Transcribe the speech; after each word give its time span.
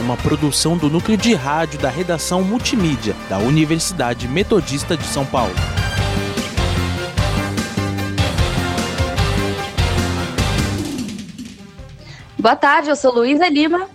uma 0.00 0.16
produção 0.16 0.76
do 0.76 0.88
núcleo 0.88 1.16
de 1.16 1.34
rádio 1.34 1.78
da 1.78 1.90
redação 1.90 2.42
multimídia 2.42 3.14
da 3.28 3.38
Universidade 3.38 4.26
Metodista 4.26 4.96
de 4.96 5.04
São 5.04 5.24
Paulo. 5.24 5.54
Boa 12.38 12.56
tarde, 12.56 12.88
eu 12.88 12.96
sou 12.96 13.14
Luísa 13.14 13.48
Lima. 13.48 13.88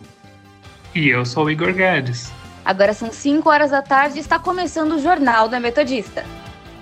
E 0.96 1.10
eu 1.10 1.26
sou 1.26 1.52
Igor 1.52 1.74
Guedes. 1.74 2.32
Agora 2.64 2.94
são 2.94 3.12
5 3.12 3.50
horas 3.50 3.72
da 3.72 3.82
tarde 3.82 4.18
e 4.18 4.22
está 4.22 4.40
começando 4.40 4.94
o 4.94 5.02
Jornal 5.02 5.50
da 5.50 5.60
Metodista. 5.60 6.26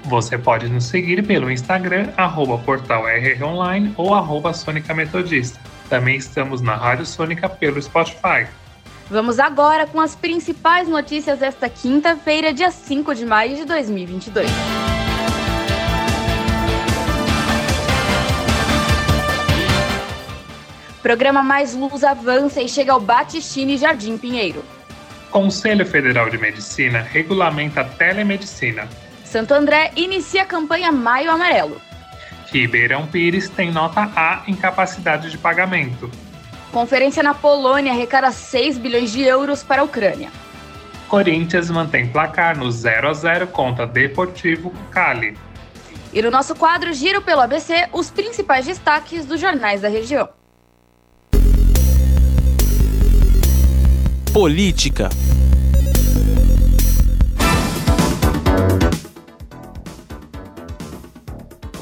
Você 0.04 0.38
pode 0.38 0.70
nos 0.70 0.85
seguir 0.85 1.26
pelo 1.26 1.49
Instagram, 1.49 2.09
arroba 2.16 2.59
portal 2.59 3.05
Online 3.41 3.91
ou 3.98 4.13
arroba 4.13 4.54
Sônica 4.54 4.93
Metodista. 4.93 5.59
Também 5.90 6.18
estamos 6.18 6.62
na 6.62 6.76
Rádio 6.76 7.05
Sônica 7.05 7.49
pelo 7.49 7.82
Spotify. 7.82 8.48
Vamos 9.09 9.40
agora 9.40 9.86
com 9.86 10.02
as 10.02 10.16
principais 10.16 10.88
notícias 10.88 11.38
desta 11.38 11.70
quinta-feira, 11.70 12.52
dia 12.52 12.72
5 12.72 13.13
de 13.13 13.23
maio 13.23 13.55
de 13.55 13.63
2022. 13.63 14.50
Programa 21.04 21.44
Mais 21.44 21.76
Luz 21.76 22.04
avança 22.04 22.63
e 22.63 22.68
chega 22.68 22.94
ao 22.94 22.99
Batistini 22.99 23.77
Jardim 23.77 24.18
Pinheiro. 24.18 24.66
Conselho 25.29 25.85
Federal 25.85 26.32
de 26.32 26.40
Medicina 26.40 27.01
regulamenta 27.01 27.82
a 27.82 27.84
telemedicina. 27.84 28.90
Santo 29.24 29.54
André 29.54 29.91
inicia 29.96 30.41
a 30.41 30.46
campanha 30.46 30.91
Maio 30.91 31.29
Amarelo. 31.29 31.79
Ribeirão 32.51 33.05
Pires 33.05 33.49
tem 33.49 33.72
nota 33.72 34.10
A 34.16 34.41
em 34.48 34.55
capacidade 34.55 35.29
de 35.29 35.38
pagamento. 35.38 36.10
Conferência 36.76 37.23
na 37.23 37.34
Polônia 37.34 37.93
arrecada 37.93 38.34
6 38.34 38.77
bilhões 38.77 39.09
de 39.09 39.21
euros 39.21 39.63
para 39.63 39.81
a 39.81 39.85
Ucrânia. 39.85 40.29
Corinthians 41.07 41.70
mantém 41.70 42.09
placar 42.09 42.57
no 42.57 42.70
0 42.70 43.07
a 43.07 43.13
0 43.13 43.48
contra 43.48 43.87
Deportivo 43.87 44.73
Cali. 44.91 45.37
E 46.12 46.21
no 46.21 46.29
nosso 46.29 46.54
quadro 46.54 46.91
Giro 46.91 47.21
pelo 47.21 47.40
ABC, 47.40 47.87
os 47.93 48.12
principais 48.12 48.65
destaques 48.65 49.26
dos 49.26 49.40
jornais 49.40 49.79
da 49.79 49.87
região. 49.87 50.27
Política. 54.34 55.07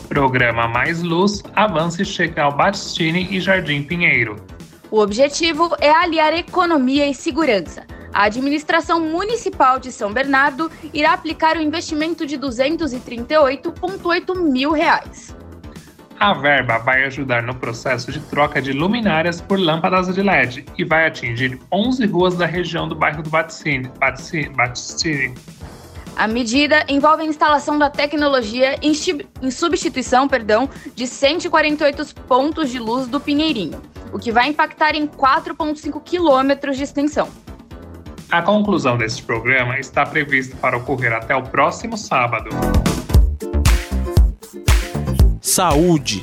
Programa 0.07 0.67
Mais 0.67 1.01
Luz 1.01 1.41
avança 1.55 2.03
e 2.03 2.05
chega 2.05 2.43
ao 2.43 2.55
Batistini 2.55 3.27
e 3.31 3.41
Jardim 3.41 3.81
Pinheiro. 3.81 4.52
O 4.93 4.99
objetivo 4.99 5.75
é 5.81 5.89
aliar 5.89 6.35
economia 6.35 7.07
e 7.09 7.15
segurança. 7.15 7.83
A 8.13 8.25
administração 8.25 8.99
municipal 8.99 9.79
de 9.79 9.91
São 9.91 10.13
Bernardo 10.13 10.71
irá 10.93 11.13
aplicar 11.13 11.57
o 11.57 11.61
investimento 11.63 12.27
de 12.27 12.37
238,8 12.37 14.35
mil 14.39 14.71
reais. 14.71 15.35
A 16.19 16.35
verba 16.35 16.77
vai 16.77 17.05
ajudar 17.05 17.41
no 17.41 17.55
processo 17.55 18.11
de 18.11 18.19
troca 18.19 18.61
de 18.61 18.71
luminárias 18.71 19.41
por 19.41 19.59
lâmpadas 19.59 20.13
de 20.13 20.21
LED 20.21 20.63
e 20.77 20.83
vai 20.85 21.07
atingir 21.07 21.59
11 21.71 22.05
ruas 22.05 22.35
da 22.35 22.45
região 22.45 22.87
do 22.87 22.93
bairro 22.93 23.23
do 23.23 23.31
Batistini. 23.31 23.89
Batistini. 24.55 25.33
A 26.15 26.27
medida 26.27 26.85
envolve 26.87 27.23
a 27.23 27.25
instalação 27.25 27.79
da 27.79 27.89
tecnologia 27.89 28.77
em, 28.79 28.91
em 29.41 29.49
substituição 29.49 30.27
perdão, 30.27 30.69
de 30.93 31.07
148 31.07 32.13
pontos 32.27 32.69
de 32.69 32.77
luz 32.77 33.07
do 33.07 33.19
Pinheirinho, 33.19 33.81
o 34.13 34.19
que 34.19 34.31
vai 34.31 34.47
impactar 34.47 34.95
em 34.95 35.07
4,5 35.07 36.01
quilômetros 36.03 36.77
de 36.77 36.83
extensão. 36.83 37.27
A 38.29 38.41
conclusão 38.41 38.97
deste 38.97 39.23
programa 39.23 39.79
está 39.79 40.05
prevista 40.05 40.55
para 40.57 40.77
ocorrer 40.77 41.11
até 41.13 41.35
o 41.35 41.43
próximo 41.43 41.97
sábado. 41.97 42.49
Saúde. 45.41 46.19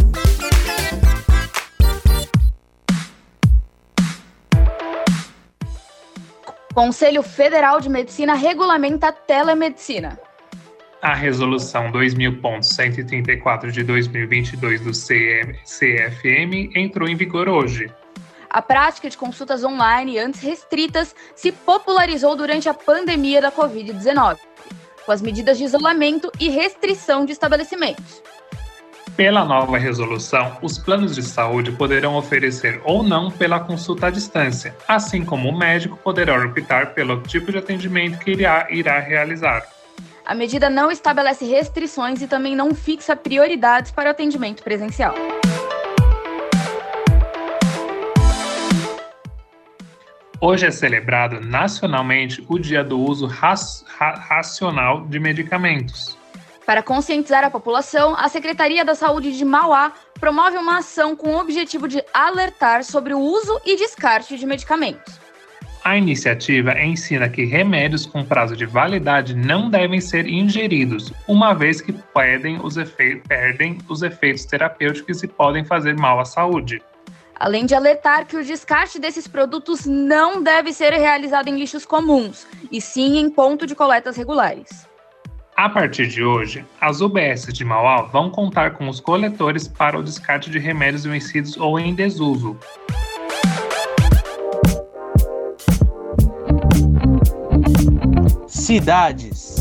Conselho 6.72 7.22
Federal 7.22 7.80
de 7.80 7.88
Medicina 7.88 8.34
regulamenta 8.34 9.08
a 9.08 9.12
telemedicina. 9.12 10.18
A 11.02 11.14
Resolução 11.14 11.90
2000.134 11.90 13.70
de 13.70 13.82
2022 13.82 14.82
do 14.82 14.90
CFM 14.90 16.76
entrou 16.76 17.08
em 17.08 17.16
vigor 17.16 17.48
hoje. 17.48 17.90
A 18.50 18.60
prática 18.60 19.08
de 19.08 19.16
consultas 19.16 19.64
online, 19.64 20.18
antes 20.18 20.42
restritas, 20.42 21.14
se 21.34 21.52
popularizou 21.52 22.36
durante 22.36 22.68
a 22.68 22.74
pandemia 22.74 23.40
da 23.40 23.50
Covid-19, 23.50 24.36
com 25.06 25.12
as 25.12 25.22
medidas 25.22 25.56
de 25.56 25.64
isolamento 25.64 26.30
e 26.38 26.50
restrição 26.50 27.24
de 27.24 27.32
estabelecimentos. 27.32 28.22
Pela 29.16 29.42
nova 29.42 29.78
resolução, 29.78 30.58
os 30.60 30.76
planos 30.76 31.14
de 31.14 31.22
saúde 31.22 31.72
poderão 31.72 32.14
oferecer 32.16 32.78
ou 32.84 33.02
não 33.02 33.30
pela 33.30 33.58
consulta 33.58 34.08
à 34.08 34.10
distância, 34.10 34.76
assim 34.86 35.24
como 35.24 35.48
o 35.48 35.58
médico 35.58 35.96
poderá 35.96 36.44
optar 36.44 36.92
pelo 36.92 37.22
tipo 37.22 37.50
de 37.50 37.56
atendimento 37.56 38.18
que 38.18 38.32
irá, 38.32 38.66
irá 38.70 38.98
realizar. 38.98 39.79
A 40.30 40.34
medida 40.36 40.70
não 40.70 40.92
estabelece 40.92 41.44
restrições 41.44 42.22
e 42.22 42.28
também 42.28 42.54
não 42.54 42.72
fixa 42.72 43.16
prioridades 43.16 43.90
para 43.90 44.06
o 44.06 44.12
atendimento 44.12 44.62
presencial. 44.62 45.12
Hoje 50.40 50.66
é 50.66 50.70
celebrado 50.70 51.40
nacionalmente 51.40 52.46
o 52.48 52.60
Dia 52.60 52.84
do 52.84 53.00
Uso 53.00 53.26
Racional 53.26 55.04
de 55.04 55.18
Medicamentos. 55.18 56.16
Para 56.64 56.80
conscientizar 56.80 57.42
a 57.42 57.50
população, 57.50 58.14
a 58.16 58.28
Secretaria 58.28 58.84
da 58.84 58.94
Saúde 58.94 59.36
de 59.36 59.44
Mauá 59.44 59.92
promove 60.20 60.56
uma 60.56 60.78
ação 60.78 61.16
com 61.16 61.34
o 61.34 61.40
objetivo 61.40 61.88
de 61.88 62.04
alertar 62.14 62.84
sobre 62.84 63.12
o 63.12 63.18
uso 63.18 63.60
e 63.66 63.74
descarte 63.74 64.38
de 64.38 64.46
medicamentos. 64.46 65.19
A 65.82 65.96
iniciativa 65.96 66.78
ensina 66.78 67.26
que 67.26 67.44
remédios 67.44 68.04
com 68.04 68.22
prazo 68.22 68.54
de 68.54 68.66
validade 68.66 69.34
não 69.34 69.70
devem 69.70 69.98
ser 69.98 70.26
ingeridos, 70.26 71.10
uma 71.26 71.54
vez 71.54 71.80
que 71.80 71.90
perdem 71.92 72.60
os, 72.62 72.76
perdem 73.26 73.78
os 73.88 74.02
efeitos 74.02 74.44
terapêuticos 74.44 75.22
e 75.22 75.26
podem 75.26 75.64
fazer 75.64 75.96
mal 75.96 76.20
à 76.20 76.24
saúde. 76.26 76.82
Além 77.34 77.64
de 77.64 77.74
alertar 77.74 78.26
que 78.26 78.36
o 78.36 78.44
descarte 78.44 78.98
desses 78.98 79.26
produtos 79.26 79.86
não 79.86 80.42
deve 80.42 80.70
ser 80.74 80.92
realizado 80.92 81.48
em 81.48 81.58
lixos 81.58 81.86
comuns, 81.86 82.46
e 82.70 82.78
sim 82.78 83.18
em 83.18 83.30
ponto 83.30 83.66
de 83.66 83.74
coletas 83.74 84.18
regulares. 84.18 84.86
A 85.56 85.68
partir 85.70 86.08
de 86.08 86.22
hoje, 86.22 86.62
as 86.78 87.00
UBS 87.00 87.46
de 87.52 87.64
Mauá 87.64 88.02
vão 88.02 88.30
contar 88.30 88.72
com 88.72 88.86
os 88.86 89.00
coletores 89.00 89.66
para 89.66 89.98
o 89.98 90.02
descarte 90.02 90.50
de 90.50 90.58
remédios 90.58 91.04
vencidos 91.04 91.56
ou 91.56 91.78
em 91.78 91.94
desuso. 91.94 92.58
Cidades. 98.70 99.56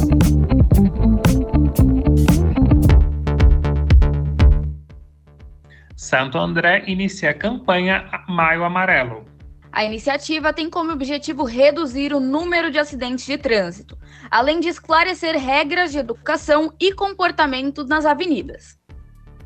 Santo 5.96 6.38
André 6.38 6.84
inicia 6.86 7.32
a 7.32 7.34
campanha 7.34 8.08
Maio 8.28 8.64
Amarelo. 8.64 9.26
A 9.72 9.84
iniciativa 9.84 10.54
tem 10.54 10.70
como 10.70 10.92
objetivo 10.92 11.44
reduzir 11.44 12.14
o 12.14 12.20
número 12.20 12.70
de 12.70 12.78
acidentes 12.78 13.26
de 13.26 13.36
trânsito, 13.36 13.98
além 14.30 14.60
de 14.60 14.68
esclarecer 14.68 15.36
regras 15.36 15.92
de 15.92 15.98
educação 15.98 16.72
e 16.80 16.94
comportamento 16.94 17.84
nas 17.86 18.06
avenidas. 18.06 18.78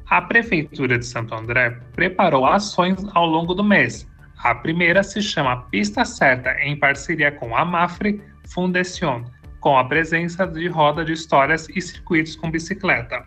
A 0.10 0.22
Prefeitura 0.22 1.00
de 1.00 1.06
Santo 1.06 1.34
André 1.34 1.70
preparou 1.96 2.46
ações 2.46 2.98
ao 3.14 3.26
longo 3.26 3.54
do 3.54 3.64
mês. 3.64 4.06
A 4.40 4.54
primeira 4.54 5.04
se 5.04 5.22
chama 5.22 5.62
Pista 5.72 6.04
Certa, 6.04 6.52
em 6.60 6.78
parceria 6.78 7.32
com 7.32 7.56
a 7.56 7.64
Mafre 7.64 8.22
Fundación, 8.50 9.24
com 9.64 9.78
a 9.78 9.86
presença 9.86 10.46
de 10.46 10.68
roda 10.68 11.06
de 11.06 11.14
histórias 11.14 11.70
e 11.70 11.82
circuitos 11.82 12.36
com 12.36 12.52
bicicleta. 12.52 13.26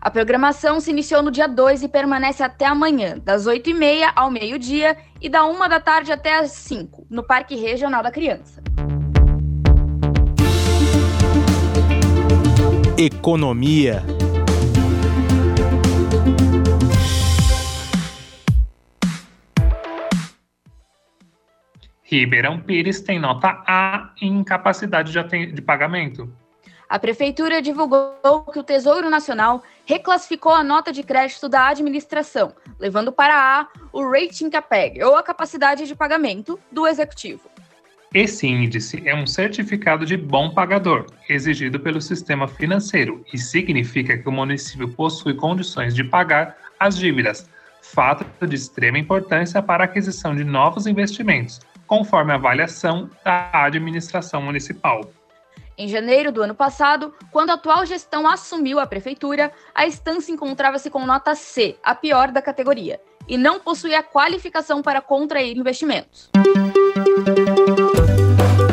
A 0.00 0.10
programação 0.10 0.80
se 0.80 0.90
iniciou 0.90 1.22
no 1.22 1.30
dia 1.30 1.46
2 1.46 1.84
e 1.84 1.88
permanece 1.88 2.42
até 2.42 2.66
amanhã, 2.66 3.16
das 3.24 3.46
8h30 3.46 4.12
ao 4.16 4.28
meio-dia 4.28 4.96
e 5.20 5.28
da 5.28 5.46
1 5.46 5.68
da 5.68 5.78
tarde 5.78 6.10
até 6.10 6.40
as 6.40 6.50
5, 6.50 7.06
no 7.08 7.22
Parque 7.22 7.54
Regional 7.54 8.02
da 8.02 8.10
Criança. 8.10 8.60
Economia. 12.98 14.02
Ribeirão 22.08 22.60
Pires 22.60 23.00
tem 23.00 23.18
nota 23.18 23.64
A 23.66 24.12
em 24.22 24.38
incapacidade 24.38 25.12
de, 25.12 25.46
de 25.46 25.60
pagamento. 25.60 26.32
A 26.88 27.00
Prefeitura 27.00 27.60
divulgou 27.60 28.44
que 28.52 28.60
o 28.60 28.62
Tesouro 28.62 29.10
Nacional 29.10 29.60
reclassificou 29.84 30.52
a 30.52 30.62
nota 30.62 30.92
de 30.92 31.02
crédito 31.02 31.48
da 31.48 31.66
administração, 31.66 32.54
levando 32.78 33.10
para 33.10 33.34
A 33.34 33.68
o 33.92 34.08
rating 34.08 34.48
CAPEG, 34.48 35.02
ou 35.02 35.16
a 35.16 35.22
capacidade 35.22 35.84
de 35.84 35.96
pagamento, 35.96 36.60
do 36.70 36.86
Executivo. 36.86 37.50
Esse 38.14 38.46
índice 38.46 39.02
é 39.04 39.12
um 39.12 39.26
certificado 39.26 40.06
de 40.06 40.16
bom 40.16 40.50
pagador, 40.50 41.06
exigido 41.28 41.80
pelo 41.80 42.00
sistema 42.00 42.46
financeiro, 42.46 43.24
e 43.34 43.36
significa 43.36 44.16
que 44.16 44.28
o 44.28 44.32
município 44.32 44.88
possui 44.88 45.34
condições 45.34 45.92
de 45.92 46.04
pagar 46.04 46.56
as 46.78 46.96
dívidas, 46.96 47.50
fato 47.82 48.24
de 48.46 48.54
extrema 48.54 48.96
importância 48.96 49.60
para 49.60 49.82
a 49.82 49.86
aquisição 49.86 50.36
de 50.36 50.44
novos 50.44 50.86
investimentos, 50.86 51.60
conforme 51.86 52.32
a 52.32 52.36
avaliação 52.36 53.10
da 53.24 53.50
administração 53.52 54.42
municipal. 54.42 55.10
Em 55.78 55.88
janeiro 55.88 56.32
do 56.32 56.42
ano 56.42 56.54
passado, 56.54 57.12
quando 57.30 57.50
a 57.50 57.54
atual 57.54 57.84
gestão 57.84 58.26
assumiu 58.26 58.80
a 58.80 58.86
prefeitura, 58.86 59.52
a 59.74 59.86
estância 59.86 60.32
encontrava-se 60.32 60.88
com 60.88 61.04
nota 61.04 61.34
C, 61.34 61.76
a 61.82 61.94
pior 61.94 62.30
da 62.30 62.40
categoria, 62.40 62.98
e 63.28 63.36
não 63.36 63.60
possuía 63.60 64.02
qualificação 64.02 64.80
para 64.80 65.02
contrair 65.02 65.56
investimentos. 65.56 66.30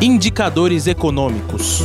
Indicadores 0.01 0.87
econômicos. 0.87 1.81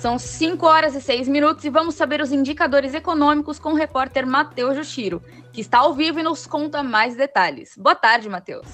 São 0.00 0.18
5 0.18 0.66
horas 0.66 0.94
e 0.94 1.00
6 1.02 1.28
minutos 1.28 1.62
e 1.62 1.68
vamos 1.68 1.94
saber 1.94 2.22
os 2.22 2.32
indicadores 2.32 2.94
econômicos 2.94 3.58
com 3.58 3.74
o 3.74 3.76
repórter 3.76 4.26
Matheus 4.26 4.74
Jushiro, 4.74 5.22
que 5.52 5.60
está 5.60 5.80
ao 5.80 5.92
vivo 5.92 6.18
e 6.18 6.22
nos 6.22 6.46
conta 6.46 6.82
mais 6.82 7.14
detalhes. 7.14 7.72
Boa 7.76 7.94
tarde, 7.94 8.26
Matheus. 8.26 8.66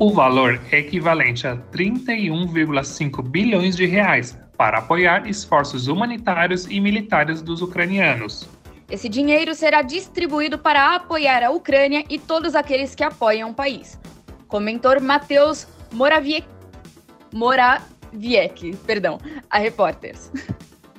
O 0.00 0.12
valor 0.12 0.60
é 0.72 0.80
equivalente 0.80 1.46
a 1.46 1.56
31,5 1.56 3.22
bilhões 3.22 3.76
de 3.76 3.86
reais 3.86 4.36
para 4.56 4.78
apoiar 4.78 5.28
esforços 5.28 5.86
humanitários 5.86 6.66
e 6.68 6.80
militares 6.80 7.40
dos 7.40 7.62
ucranianos. 7.62 8.48
Esse 8.90 9.08
dinheiro 9.08 9.54
será 9.54 9.80
distribuído 9.80 10.58
para 10.58 10.96
apoiar 10.96 11.44
a 11.44 11.50
Ucrânia 11.50 12.04
e 12.10 12.18
todos 12.18 12.56
aqueles 12.56 12.96
que 12.96 13.04
apoiam 13.04 13.50
o 13.50 13.54
país. 13.54 13.96
Comentou 14.54 15.00
Matheus 15.00 15.66
Morawiecki, 15.92 16.46
Morawiecki, 17.32 18.76
perdão, 18.86 19.18
a 19.50 19.58
Reporters. 19.58 20.30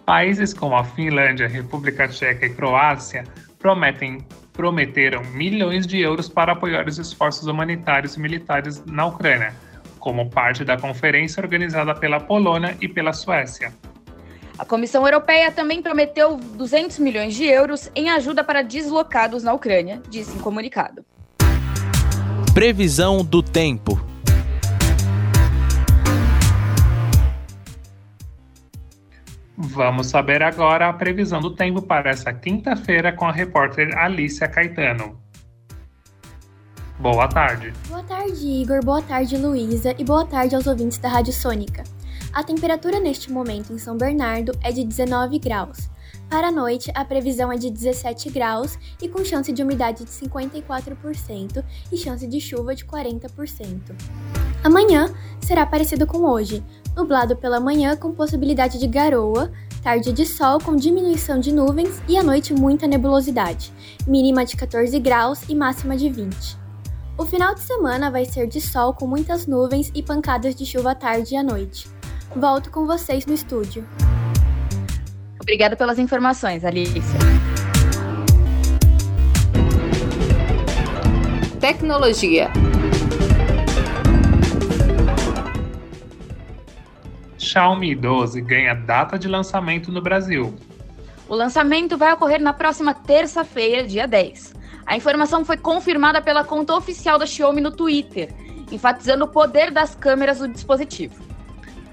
Países 0.06 0.54
como 0.54 0.76
a 0.76 0.84
Finlândia, 0.84 1.48
República 1.48 2.06
Tcheca 2.06 2.48
e 2.48 2.50
Croácia 2.50 3.24
prometem 3.58 4.28
prometeram 4.52 5.24
milhões 5.32 5.88
de 5.88 6.02
euros 6.02 6.28
para 6.28 6.52
apoiar 6.52 6.86
os 6.86 7.00
esforços 7.00 7.48
humanitários 7.48 8.18
e 8.18 8.20
militares 8.20 8.84
na 8.86 9.06
Ucrânia, 9.06 9.56
como 10.00 10.30
parte 10.30 10.66
da 10.66 10.76
conferência 10.76 11.42
organizada 11.42 11.96
pela 11.96 12.20
Polônia 12.20 12.76
e 12.82 12.90
pela 12.90 13.14
Suécia. 13.14 13.74
A 14.60 14.66
Comissão 14.66 15.06
Europeia 15.06 15.50
também 15.50 15.82
prometeu 15.82 16.36
200 16.36 17.00
milhões 17.00 17.34
de 17.34 17.46
euros 17.46 17.90
em 17.96 18.10
ajuda 18.10 18.44
para 18.44 18.62
deslocados 18.62 19.44
na 19.44 19.54
Ucrânia, 19.54 20.02
disse 20.10 20.36
em 20.36 20.42
comunicado. 20.42 21.06
Previsão 22.56 23.22
do 23.22 23.44
tempo. 23.44 24.00
Vamos 29.58 30.08
saber 30.08 30.42
agora 30.42 30.88
a 30.88 30.94
previsão 30.94 31.42
do 31.42 31.54
tempo 31.54 31.82
para 31.82 32.12
essa 32.12 32.32
quinta-feira 32.32 33.12
com 33.12 33.26
a 33.26 33.32
repórter 33.34 33.94
Alicia 33.98 34.48
Caetano. 34.48 35.20
Boa 36.98 37.28
tarde. 37.28 37.74
Boa 37.90 38.04
tarde, 38.04 38.48
Igor. 38.48 38.82
Boa 38.86 39.02
tarde, 39.02 39.36
Luísa. 39.36 39.94
E 39.98 40.06
boa 40.06 40.26
tarde 40.26 40.56
aos 40.56 40.66
ouvintes 40.66 40.98
da 40.98 41.10
Rádio 41.10 41.34
Sônica. 41.34 41.84
A 42.32 42.42
temperatura 42.42 43.02
neste 43.02 43.30
momento 43.30 43.74
em 43.74 43.78
São 43.78 43.98
Bernardo 43.98 44.54
é 44.64 44.72
de 44.72 44.86
19 44.86 45.40
graus. 45.40 45.90
Para 46.30 46.48
a 46.48 46.52
noite, 46.52 46.92
a 46.94 47.06
previsão 47.06 47.52
é 47.52 47.58
de 47.58 47.70
17 47.70 48.30
graus 48.30 48.78
e 49.02 49.08
com 49.08 49.24
chance 49.24 49.52
de 49.52 49.62
umidade 49.64 50.04
de 50.04 50.12
54% 50.12 51.64
e 51.92 51.98
chance 51.98 52.28
de 52.28 52.40
chuva 52.42 52.76
de 52.76 52.84
40%. 52.86 53.96
Amanhã 54.64 55.14
será 55.40 55.66
parecido 55.66 56.08
com 56.08 56.20
hoje, 56.24 56.64
nublado 56.96 57.36
pela 57.36 57.60
manhã 57.60 57.96
com 57.96 58.12
possibilidade 58.12 58.80
de 58.80 58.88
garoa, 58.88 59.52
tarde 59.84 60.12
de 60.12 60.26
sol 60.26 60.60
com 60.60 60.76
diminuição 60.76 61.40
de 61.40 61.54
nuvens 61.54 62.02
e 62.08 62.18
à 62.18 62.24
noite 62.24 62.54
muita 62.54 62.88
nebulosidade, 62.88 63.72
mínima 64.08 64.44
de 64.44 64.58
14 64.58 65.00
graus 65.00 65.44
e 65.48 65.54
máxima 65.54 65.96
de 65.96 66.10
20. 66.10 66.58
O 67.18 67.26
final 67.26 67.54
de 67.54 67.62
semana 67.62 68.10
vai 68.10 68.26
ser 68.26 68.48
de 68.48 68.60
sol 68.60 68.94
com 68.94 69.06
muitas 69.06 69.46
nuvens 69.46 69.92
e 69.94 70.02
pancadas 70.02 70.56
de 70.56 70.66
chuva 70.66 70.92
à 70.92 70.96
tarde 70.96 71.36
e 71.36 71.38
à 71.38 71.44
noite. 71.44 71.88
Volto 72.36 72.72
com 72.72 72.86
vocês 72.86 73.26
no 73.26 73.34
estúdio. 73.34 73.88
Obrigada 75.46 75.76
pelas 75.76 76.00
informações, 76.00 76.66
Alicia. 76.66 77.20
Tecnologia. 81.60 82.50
Xiaomi 87.38 87.94
12 87.94 88.42
ganha 88.42 88.74
data 88.74 89.20
de 89.20 89.28
lançamento 89.28 89.92
no 89.92 90.02
Brasil. 90.02 90.52
O 91.30 91.36
lançamento 91.36 91.96
vai 91.96 92.12
ocorrer 92.12 92.42
na 92.42 92.52
próxima 92.52 92.96
terça-feira, 92.96 93.86
dia 93.88 94.08
10. 94.08 94.52
A 94.84 94.98
informação 94.98 95.46
foi 95.46 95.58
confirmada 95.58 96.24
pela 96.24 96.44
conta 96.44 96.76
oficial 96.76 97.20
da 97.20 97.28
Xiaomi 97.28 97.62
no 97.62 97.70
Twitter, 97.70 98.34
enfatizando 98.72 99.26
o 99.26 99.28
poder 99.28 99.70
das 99.70 99.94
câmeras 99.94 100.40
do 100.40 100.48
dispositivo. 100.48 101.24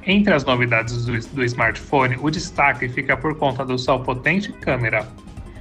Entre 0.04 0.34
as 0.34 0.44
novidades 0.44 1.04
do, 1.04 1.18
do 1.34 1.44
smartphone, 1.44 2.16
o 2.20 2.30
destaque 2.30 2.88
fica 2.88 3.16
por 3.16 3.36
conta 3.38 3.64
do 3.64 3.78
sua 3.78 3.98
potente 3.98 4.52
câmera. 4.52 5.06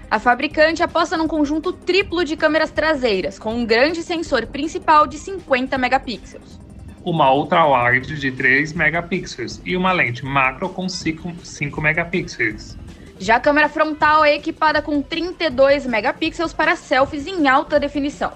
A 0.10 0.20
fabricante 0.20 0.84
aposta 0.84 1.16
num 1.16 1.28
conjunto 1.28 1.72
triplo 1.72 2.26
de 2.26 2.36
câmeras 2.36 2.72
traseiras, 2.72 3.40
com 3.40 3.54
um 3.54 3.66
grande 3.66 4.04
sensor 4.04 4.48
principal 4.48 5.08
de 5.08 5.18
50 5.18 5.78
megapixels 5.78 6.60
uma 7.04 7.34
ultra-wide 7.34 8.20
de 8.20 8.32
3 8.32 8.74
megapixels 8.74 9.62
e 9.66 9.76
uma 9.76 9.92
lente 9.92 10.24
macro 10.24 10.70
com 10.70 10.88
5, 10.88 11.34
5 11.44 11.82
megapixels. 11.82 12.78
Já 13.20 13.36
a 13.36 13.40
câmera 13.40 13.70
frontal 13.70 14.26
é 14.26 14.36
equipada 14.36 14.82
com 14.82 15.02
32 15.02 15.86
megapixels 15.86 16.54
para 16.54 16.76
selfies 16.76 17.28
em 17.28 17.48
alta 17.48 17.80
definição. 17.80 18.34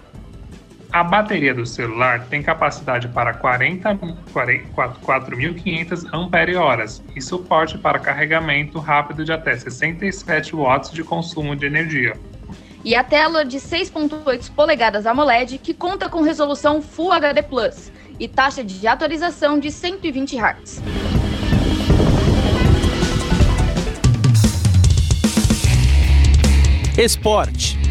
A 0.95 1.03
bateria 1.03 1.53
do 1.53 1.65
celular 1.65 2.25
tem 2.29 2.41
capacidade 2.41 3.09
para 3.09 3.33
4.500 3.33 6.05
ampere-horas 6.13 7.03
e 7.13 7.21
suporte 7.21 7.77
para 7.77 7.99
carregamento 7.99 8.79
rápido 8.79 9.25
de 9.25 9.33
até 9.33 9.57
67 9.57 10.55
watts 10.55 10.91
de 10.91 11.03
consumo 11.03 11.53
de 11.53 11.65
energia. 11.65 12.17
E 12.81 12.95
a 12.95 13.03
tela 13.03 13.43
de 13.43 13.57
6.8 13.57 14.51
polegadas 14.55 15.05
AMOLED 15.05 15.57
que 15.57 15.73
conta 15.73 16.07
com 16.07 16.21
resolução 16.21 16.81
Full 16.81 17.11
HD 17.11 17.43
Plus 17.43 17.91
e 18.17 18.29
taxa 18.29 18.63
de 18.63 18.87
atualização 18.87 19.59
de 19.59 19.71
120 19.71 20.37
Hz. 20.37 20.81
Esporte 26.97 27.84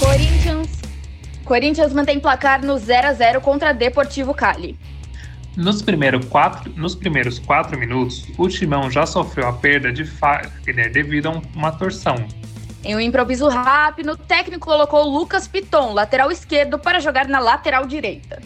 Corinthians. 0.00 0.80
Corinthians 1.44 1.92
mantém 1.92 2.18
placar 2.18 2.64
no 2.64 2.78
0 2.78 3.08
a 3.08 3.12
0 3.12 3.40
contra 3.42 3.74
Deportivo 3.74 4.32
Cali. 4.32 4.78
Nos, 5.54 5.82
primeiro 5.82 6.24
quatro, 6.26 6.72
nos 6.74 6.94
primeiros 6.94 7.38
quatro 7.38 7.78
minutos, 7.78 8.26
o 8.38 8.48
Timão 8.48 8.90
já 8.90 9.04
sofreu 9.04 9.46
a 9.46 9.52
perda 9.52 9.92
de 9.92 10.06
Fagner 10.06 10.90
devido 10.90 11.28
a 11.28 11.42
uma 11.54 11.70
torção. 11.70 12.16
Em 12.82 12.96
um 12.96 13.00
improviso 13.00 13.46
rápido, 13.48 14.12
o 14.12 14.16
técnico 14.16 14.66
colocou 14.66 15.06
Lucas 15.06 15.46
Piton, 15.46 15.92
lateral 15.92 16.32
esquerdo, 16.32 16.78
para 16.78 16.98
jogar 16.98 17.28
na 17.28 17.38
lateral 17.38 17.86
direita. 17.86 18.40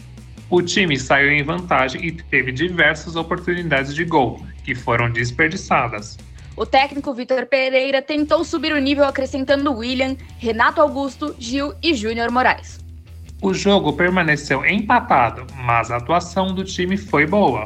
O 0.49 0.61
time 0.61 0.99
saiu 0.99 1.31
em 1.31 1.41
vantagem 1.41 2.05
e 2.05 2.11
teve 2.11 2.51
diversas 2.51 3.15
oportunidades 3.15 3.95
de 3.95 4.03
gol, 4.03 4.45
que 4.63 4.75
foram 4.75 5.09
desperdiçadas. 5.09 6.17
O 6.57 6.65
técnico 6.65 7.13
Vitor 7.13 7.45
Pereira 7.47 8.01
tentou 8.01 8.45
subir 8.45 8.71
o 8.71 8.79
nível 8.79 9.03
acrescentando 9.03 9.73
William, 9.73 10.15
Renato 10.39 10.79
Augusto, 10.79 11.35
Gil 11.37 11.73
e 11.83 11.93
Júnior 11.93 12.31
Moraes. 12.31 12.79
O 13.41 13.53
jogo 13.53 13.91
permaneceu 13.93 14.65
empatado, 14.65 15.45
mas 15.57 15.91
a 15.91 15.97
atuação 15.97 16.53
do 16.53 16.63
time 16.63 16.95
foi 16.95 17.25
boa. 17.27 17.65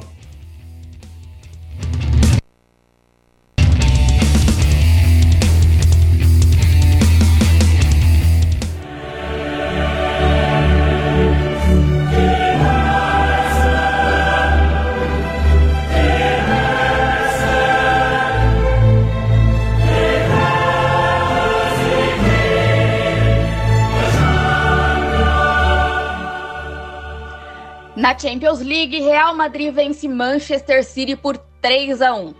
Na 28.00 28.18
Champions 28.18 28.62
League, 28.62 28.98
Real 29.02 29.36
Madrid 29.36 29.74
vence 29.74 30.08
Manchester 30.08 30.86
City 30.86 31.18
por 31.18 31.38
3 31.62 32.02
a 32.02 32.16
1. 32.16 32.34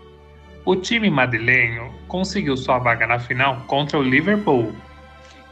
O 0.64 0.74
time 0.74 1.10
madrilenho 1.10 1.92
conseguiu 2.08 2.56
sua 2.56 2.78
vaga 2.78 3.06
na 3.06 3.18
final 3.18 3.60
contra 3.66 3.98
o 3.98 4.02
Liverpool. 4.02 4.72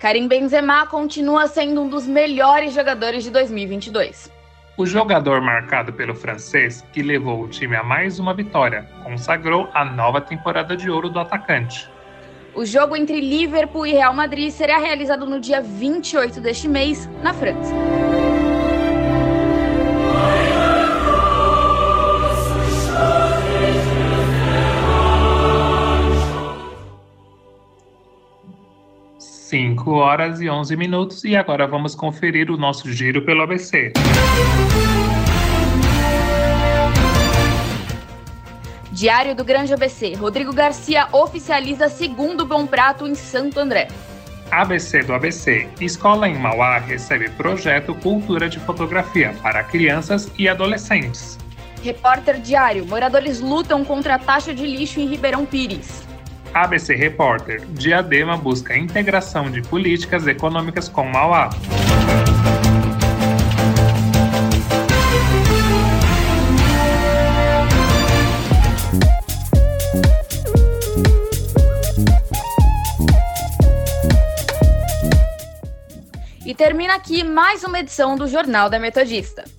Karim 0.00 0.26
Benzema 0.26 0.86
continua 0.86 1.46
sendo 1.46 1.82
um 1.82 1.90
dos 1.90 2.06
melhores 2.06 2.72
jogadores 2.72 3.22
de 3.22 3.30
2022. 3.30 4.32
O 4.78 4.86
jogador 4.86 5.42
marcado 5.42 5.92
pelo 5.92 6.14
francês, 6.14 6.82
que 6.90 7.02
levou 7.02 7.42
o 7.42 7.48
time 7.48 7.76
a 7.76 7.82
mais 7.82 8.18
uma 8.18 8.32
vitória, 8.32 8.88
consagrou 9.04 9.68
a 9.74 9.84
nova 9.84 10.22
temporada 10.22 10.74
de 10.74 10.88
ouro 10.88 11.10
do 11.10 11.20
atacante. 11.20 11.86
O 12.54 12.64
jogo 12.64 12.96
entre 12.96 13.20
Liverpool 13.20 13.86
e 13.86 13.92
Real 13.92 14.14
Madrid 14.14 14.50
será 14.52 14.78
realizado 14.78 15.26
no 15.26 15.38
dia 15.38 15.60
28 15.60 16.40
deste 16.40 16.66
mês, 16.66 17.06
na 17.22 17.34
França. 17.34 17.74
Cinco 29.48 29.92
horas 29.92 30.42
e 30.42 30.50
11 30.50 30.76
minutos 30.76 31.24
e 31.24 31.34
agora 31.34 31.66
vamos 31.66 31.94
conferir 31.94 32.50
o 32.50 32.58
nosso 32.58 32.92
giro 32.92 33.22
pelo 33.22 33.40
ABC. 33.40 33.94
Diário 38.92 39.34
do 39.34 39.42
Grande 39.42 39.72
ABC. 39.72 40.12
Rodrigo 40.16 40.52
Garcia 40.52 41.08
oficializa 41.12 41.88
segundo 41.88 42.44
Bom 42.44 42.66
Prato 42.66 43.06
em 43.06 43.14
Santo 43.14 43.58
André. 43.58 43.88
ABC 44.50 45.02
do 45.02 45.14
ABC. 45.14 45.66
Escola 45.80 46.28
em 46.28 46.38
Mauá 46.38 46.76
recebe 46.76 47.30
projeto 47.30 47.94
Cultura 47.94 48.50
de 48.50 48.60
Fotografia 48.60 49.34
para 49.42 49.64
crianças 49.64 50.30
e 50.38 50.46
adolescentes. 50.46 51.38
Repórter 51.82 52.38
Diário. 52.38 52.84
Moradores 52.84 53.40
lutam 53.40 53.82
contra 53.82 54.16
a 54.16 54.18
taxa 54.18 54.52
de 54.52 54.66
lixo 54.66 55.00
em 55.00 55.06
Ribeirão 55.06 55.46
Pires. 55.46 56.06
ABC 56.54 56.94
Repórter. 56.94 57.60
Diadema 57.70 58.36
busca 58.36 58.76
integração 58.76 59.50
de 59.50 59.62
políticas 59.62 60.26
econômicas 60.26 60.88
com 60.88 61.04
Mauá. 61.04 61.50
E 76.46 76.54
termina 76.54 76.94
aqui 76.94 77.22
mais 77.22 77.62
uma 77.62 77.80
edição 77.80 78.16
do 78.16 78.26
Jornal 78.26 78.70
da 78.70 78.78
Metodista. 78.78 79.57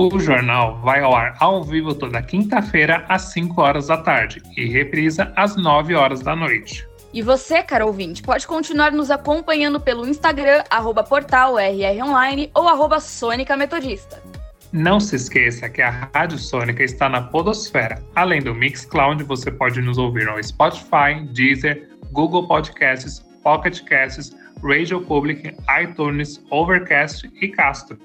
O 0.00 0.16
jornal 0.20 0.78
vai 0.80 1.00
ao 1.02 1.12
ar 1.12 1.34
ao 1.40 1.64
vivo 1.64 1.92
toda 1.92 2.22
quinta-feira 2.22 3.04
às 3.08 3.32
5 3.32 3.60
horas 3.60 3.88
da 3.88 3.96
tarde 3.96 4.40
e 4.56 4.64
reprisa 4.68 5.32
às 5.34 5.56
9 5.56 5.92
horas 5.96 6.20
da 6.20 6.36
noite. 6.36 6.86
E 7.12 7.20
você, 7.20 7.64
caro 7.64 7.88
ouvinte, 7.88 8.22
pode 8.22 8.46
continuar 8.46 8.92
nos 8.92 9.10
acompanhando 9.10 9.80
pelo 9.80 10.06
Instagram, 10.06 10.62
arroba 10.70 11.02
portal 11.02 11.56
rronline 11.56 12.48
ou 12.54 12.68
arroba 12.68 13.00
Sônica 13.00 13.56
Metodista. 13.56 14.22
Não 14.70 15.00
se 15.00 15.16
esqueça 15.16 15.68
que 15.68 15.82
a 15.82 16.08
Rádio 16.14 16.38
Sônica 16.38 16.84
está 16.84 17.08
na 17.08 17.22
Podosfera. 17.22 18.00
Além 18.14 18.40
do 18.40 18.54
Mixcloud, 18.54 19.24
você 19.24 19.50
pode 19.50 19.80
nos 19.80 19.98
ouvir 19.98 20.26
no 20.26 20.40
Spotify, 20.40 21.26
Deezer, 21.32 21.88
Google 22.12 22.46
Podcasts, 22.46 23.18
Pocket 23.42 23.82
Casts, 23.82 24.36
Radio 24.62 25.00
Public, 25.00 25.56
iTunes, 25.82 26.40
Overcast 26.50 27.28
e 27.40 27.48
Castro. 27.48 27.98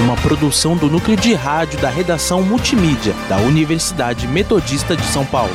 Uma 0.00 0.16
produção 0.16 0.76
do 0.76 0.88
núcleo 0.88 1.16
de 1.16 1.34
rádio 1.34 1.80
da 1.80 1.90
redação 1.90 2.42
multimídia 2.42 3.12
da 3.28 3.36
Universidade 3.38 4.26
Metodista 4.26 4.96
de 4.96 5.04
São 5.04 5.24
Paulo. 5.24 5.52